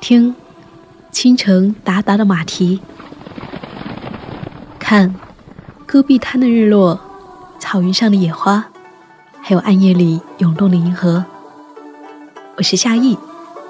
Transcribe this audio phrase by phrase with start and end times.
[0.00, 0.34] 听，
[1.10, 2.80] 清晨达达的马蹄。
[4.78, 5.14] 看，
[5.86, 6.98] 戈壁滩的日落，
[7.58, 8.70] 草原上的野花，
[9.42, 11.24] 还有暗夜里涌动的银河。
[12.56, 13.18] 我是夏意，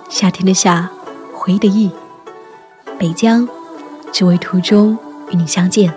[0.08, 0.88] 夏天的夏，
[1.34, 1.90] 回忆的忆，
[2.96, 3.46] 北疆，
[4.12, 4.96] 只为途中
[5.30, 5.92] 与你相见。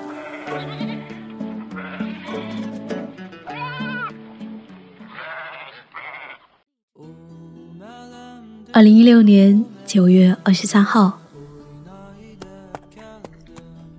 [8.73, 9.63] 二零一六年
[9.93, 11.19] 九月二十三号，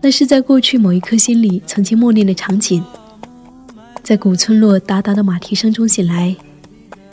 [0.01, 2.83] 那是在过去某一颗心里曾经默念的场景。
[4.03, 6.35] 在古村落哒哒的马蹄声中醒来，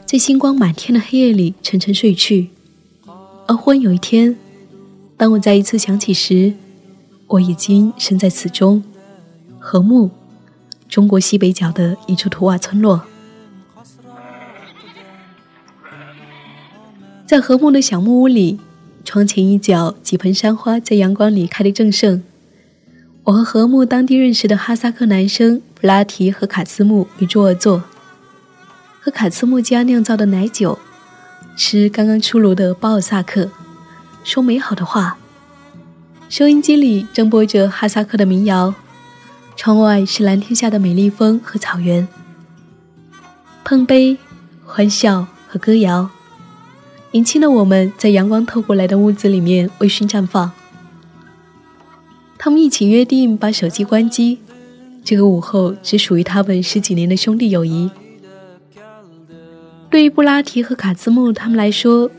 [0.04, 2.50] 在星光满天的黑夜里沉沉睡去。
[3.46, 4.36] 而忽然有一天，
[5.16, 6.52] 当我再一次想起时，
[7.28, 8.84] 我已经身在此中——
[9.62, 10.10] 禾木，
[10.90, 13.04] 中国西北角的一处土瓦村落。
[17.28, 18.60] 在禾木的小木屋里，
[19.04, 22.24] 窗前一角几盆山花在阳光里开得正盛。
[23.24, 27.84] 我和禾木当地认识的哈萨克男生布拉提和卡斯木围桌而坐，
[29.00, 30.80] 喝卡斯木家酿造的奶酒，
[31.56, 33.50] 吃刚刚出炉的包尔萨克，
[34.24, 35.18] 说美好的话。
[36.30, 38.74] 收音机里正播着哈萨克的民谣，
[39.56, 42.08] 窗外是蓝天下的美丽风和草原。
[43.64, 44.18] 碰杯，
[44.66, 46.10] 欢笑和歌谣。
[47.14, 50.50] 年轻的我们在阳光透过来的屋子里面微醺绽放。
[52.38, 54.40] 他们一起约定把手机关机，
[55.04, 57.92] 这个午后只属于他们十几年的兄弟友谊。
[59.90, 62.10] 对于布拉提和卡兹木他们来说，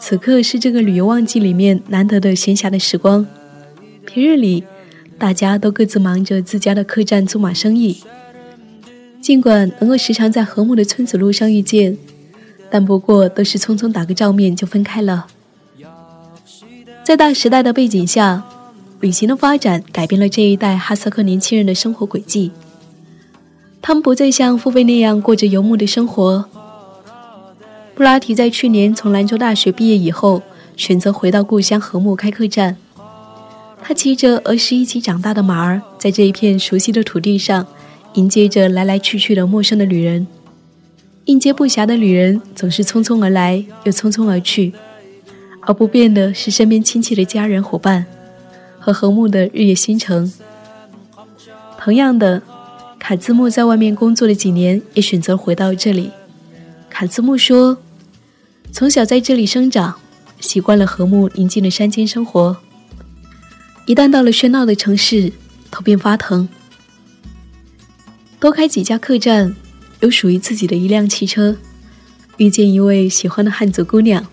[0.00, 3.24] 此刻是这个旅游旺季里面难得的闲暇的时光。
[4.04, 4.64] 平日里，
[5.16, 8.02] 大家都各自忙着自家的客栈租马生意。
[9.20, 11.96] 尽管能够时常在和睦的村子路上遇见。
[12.74, 15.28] 但不过都是匆匆打个照面就分开了。
[17.04, 18.42] 在大时代的背景下，
[18.98, 22.50] 旅行的发展改变了这一代哈萨克年轻人的生活轨迹。
[23.80, 26.46] 他们不再像父辈那样过着游牧的生活。
[27.94, 30.42] 布拉提在去年从兰州大学毕业以后，
[30.76, 32.76] 选择回到故乡禾木开客栈。
[33.84, 37.64] 他骑着儿时一起长大的马儿，在这一片熟悉的土地上，
[38.14, 40.26] 迎接着来来去去的陌生的旅人。
[41.26, 44.74] 应接不暇的旅人总是匆匆而来，又匆匆而去，
[45.60, 48.04] 而不变的是身边亲戚的家人伙伴
[48.78, 50.30] 和和睦的日夜星辰。
[51.78, 52.42] 同样的，
[52.98, 56.10] 卡兹木在外面工作了几年，也选择回到这里。
[56.90, 57.78] 卡兹木说
[58.70, 59.94] ：“从小在这里生长，
[60.40, 62.54] 习惯了和睦宁静的山间生活，
[63.86, 65.32] 一旦到了喧闹的城市，
[65.70, 66.46] 头便发疼。
[68.38, 69.56] 多开几家客栈。”
[70.04, 71.56] 有属于自己的一辆汽车，
[72.36, 74.26] 遇见一位喜欢的汉族姑娘，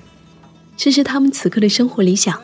[0.76, 2.38] 这是他们此刻的生活理想。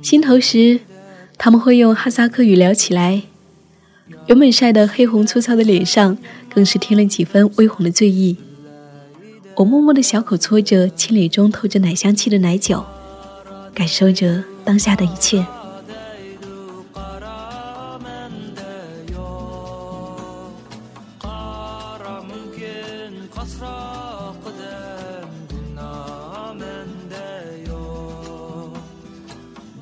[0.00, 0.80] 心头时，
[1.36, 3.24] 他们会用哈萨克语聊起来，
[4.28, 6.16] 原本晒得黑红粗糙的脸上，
[6.48, 8.38] 更是添了几分微红的醉意。
[9.56, 12.82] 我默默的小口搓着清冽中透着奶香气的奶酒，
[13.74, 15.46] 感受着当下的一切。
[23.36, 24.76] qasroqida
[25.76, 27.28] nomanda
[27.68, 28.74] yo'q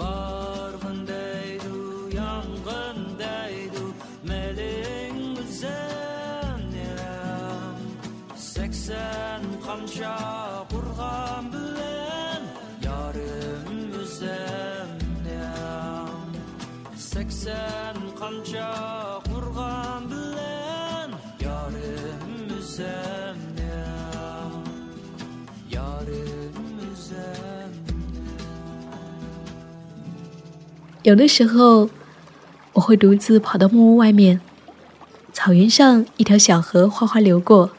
[0.00, 1.76] borg'indaydu
[2.18, 3.84] yong'indaydu
[4.30, 7.76] meling uzanam
[8.52, 10.16] sakson qamsho
[10.72, 12.42] qurg'on bilan
[12.86, 13.68] yorim
[14.02, 16.20] uzanam
[17.10, 18.70] sakson qamsho
[31.04, 31.90] 有的时候，
[32.72, 34.40] 我会独自跑到木屋外面，
[35.34, 37.70] 草原上一条小河哗哗流过，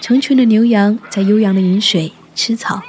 [0.00, 2.80] 成群的牛羊在悠扬的饮水吃草，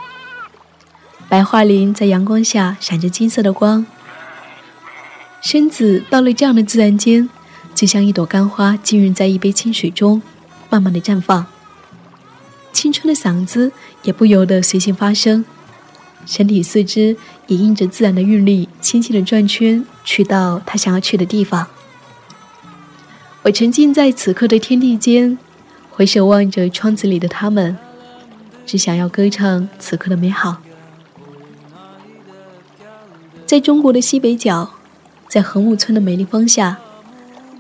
[1.28, 3.84] 白桦林在阳光下闪着金色的光。
[5.42, 7.28] 身子到了这样的自然间，
[7.74, 10.22] 就像一朵干花浸润在一杯清水中，
[10.70, 11.48] 慢慢的绽放。
[12.72, 13.72] 青春的嗓子
[14.04, 15.44] 也不由得随性发声。
[16.26, 17.16] 身体四肢
[17.48, 21.68] 也因着自然的韵律，轻轻的转圈，去到他想要去的地方。
[23.44, 25.38] 我沉浸在此刻的天地间，
[25.90, 27.78] 回首望着窗子里的他们，
[28.66, 30.62] 只想要歌唱此刻的美好。
[33.46, 34.72] 在中国的西北角，
[35.28, 36.80] 在禾木村的美丽风下，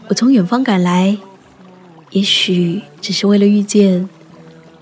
[0.07, 1.17] 我从远方赶来，
[2.11, 4.07] 也许只是为了遇见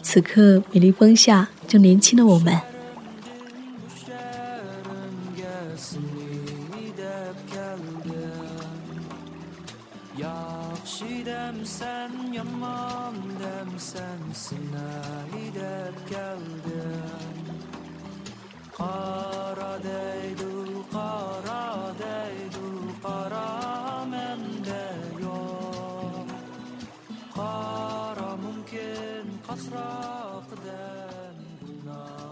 [0.04, 1.50] 此刻美丽风下。
[1.68, 2.71] 正年轻的我们。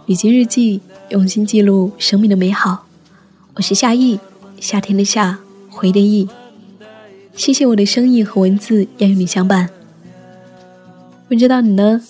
[0.05, 2.88] 旅行日记，用心记录生命的美好。
[3.59, 4.17] 我是夏意，
[4.61, 5.37] 夏天的夏，
[5.69, 6.29] 回的意。
[7.35, 9.69] 谢谢我的声音和文字要与你相伴。
[11.27, 12.01] 不知道你呢？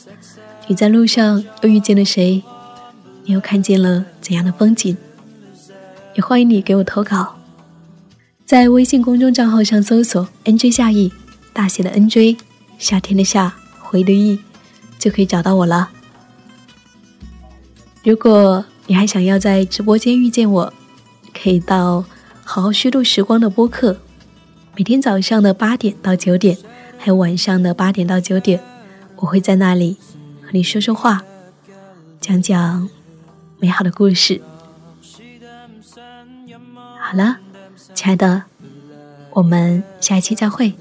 [0.67, 2.43] 你在路上又遇见了谁？
[3.23, 4.95] 你又看见了怎样的风景？
[6.13, 7.39] 也欢迎你给我投稿，
[8.45, 11.11] 在微信公众账号上搜索 “nj 夏意”，
[11.51, 12.37] 大写的 “nj”，
[12.77, 14.37] 夏天的夏，回的意，
[14.99, 15.89] 就可以找到我了。
[18.03, 20.71] 如果你还想要在直播间遇见我，
[21.41, 22.03] 可以到
[22.43, 23.97] “好好虚度时光”的播客，
[24.75, 26.57] 每天早上的八点到九点，
[26.97, 28.61] 还有晚上的八点到九点，
[29.15, 29.97] 我会在那里
[30.41, 31.23] 和你说说话，
[32.19, 32.89] 讲讲
[33.57, 34.41] 美好的故事。
[36.99, 37.37] 好了，
[37.95, 38.43] 亲爱的，
[39.31, 40.73] 我们下一期再会。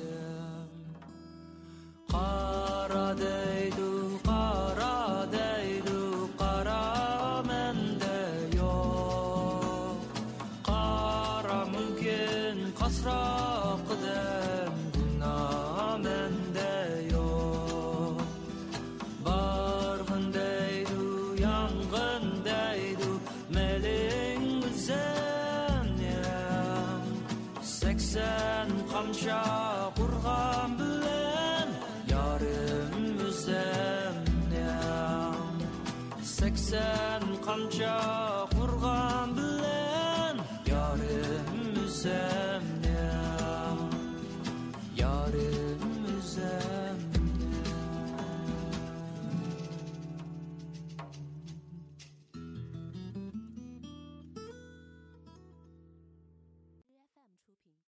[45.29, 45.68] started